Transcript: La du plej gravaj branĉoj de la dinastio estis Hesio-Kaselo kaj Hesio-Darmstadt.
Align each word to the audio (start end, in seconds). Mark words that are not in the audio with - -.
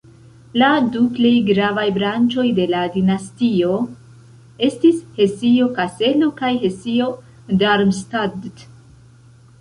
La 0.59 0.67
du 0.93 1.01
plej 1.17 1.33
gravaj 1.49 1.83
branĉoj 1.97 2.45
de 2.61 2.65
la 2.71 2.79
dinastio 2.95 3.75
estis 4.69 5.05
Hesio-Kaselo 5.21 6.31
kaj 6.41 6.51
Hesio-Darmstadt. 6.67 8.67